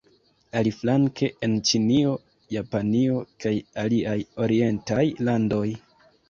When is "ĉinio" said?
1.71-2.13